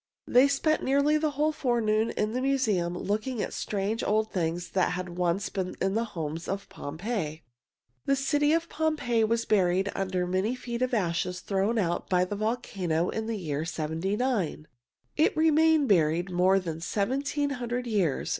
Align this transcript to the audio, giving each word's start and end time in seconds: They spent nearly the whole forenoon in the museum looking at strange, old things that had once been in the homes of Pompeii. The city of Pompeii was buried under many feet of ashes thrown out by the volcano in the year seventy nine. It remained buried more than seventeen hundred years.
They 0.25 0.47
spent 0.47 0.81
nearly 0.81 1.17
the 1.19 1.29
whole 1.37 1.51
forenoon 1.51 2.09
in 2.09 2.31
the 2.33 2.41
museum 2.41 2.97
looking 2.97 3.39
at 3.39 3.53
strange, 3.53 4.01
old 4.03 4.31
things 4.33 4.71
that 4.71 4.93
had 4.93 5.09
once 5.09 5.49
been 5.49 5.75
in 5.79 5.93
the 5.93 6.05
homes 6.17 6.47
of 6.47 6.67
Pompeii. 6.69 7.43
The 8.07 8.15
city 8.15 8.51
of 8.51 8.67
Pompeii 8.67 9.23
was 9.23 9.45
buried 9.45 9.91
under 9.93 10.25
many 10.25 10.55
feet 10.55 10.81
of 10.81 10.95
ashes 10.95 11.41
thrown 11.41 11.77
out 11.77 12.09
by 12.09 12.25
the 12.25 12.35
volcano 12.35 13.09
in 13.09 13.27
the 13.27 13.37
year 13.37 13.63
seventy 13.63 14.17
nine. 14.17 14.67
It 15.17 15.37
remained 15.37 15.87
buried 15.87 16.31
more 16.31 16.59
than 16.59 16.81
seventeen 16.81 17.51
hundred 17.51 17.85
years. 17.85 18.27